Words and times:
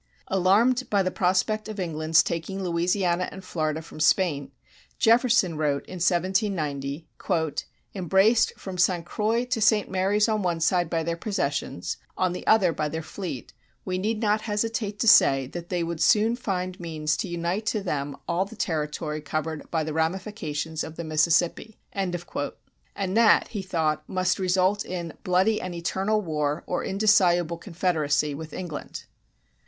Alarmed 0.29 0.89
by 0.89 1.03
the 1.03 1.11
prospect 1.11 1.69
of 1.69 1.79
England's 1.79 2.23
taking 2.23 2.63
Louisiana 2.63 3.29
and 3.31 3.43
Florida 3.45 3.83
from 3.83 3.99
Spain, 3.99 4.51
Jefferson 4.97 5.55
wrote 5.57 5.85
in 5.85 5.97
1790: 5.99 7.05
"Embraced 7.93 8.53
from 8.57 8.79
St. 8.79 9.05
Croix 9.05 9.45
to 9.45 9.61
St. 9.61 9.91
Mary's 9.91 10.27
on 10.27 10.41
one 10.41 10.59
side 10.59 10.89
by 10.89 11.03
their 11.03 11.15
possessions, 11.15 11.97
on 12.17 12.33
the 12.33 12.47
other 12.47 12.73
by 12.73 12.89
their 12.89 13.03
fleet, 13.03 13.53
we 13.85 13.99
need 13.99 14.19
not 14.19 14.41
hesitate 14.41 14.97
to 14.97 15.07
say 15.07 15.45
that 15.45 15.69
they 15.69 15.83
would 15.83 16.01
soon 16.01 16.35
find 16.35 16.79
means 16.79 17.15
to 17.17 17.27
unite 17.27 17.67
to 17.67 17.79
them 17.83 18.17
all 18.27 18.45
the 18.45 18.55
territory 18.55 19.21
covered 19.21 19.69
by 19.69 19.83
the 19.83 19.93
ramifications 19.93 20.83
of 20.83 20.95
the 20.95 21.03
Mississippi." 21.03 21.77
And 21.93 22.15
that, 23.15 23.49
he 23.49 23.61
thought, 23.61 24.03
must 24.09 24.39
result 24.39 24.83
in 24.83 25.13
"bloody 25.23 25.61
and 25.61 25.75
eternal 25.75 26.23
war 26.23 26.63
or 26.65 26.83
indissoluble 26.83 27.59
confederacy" 27.59 28.33
with 28.33 28.51
England. 28.51 29.05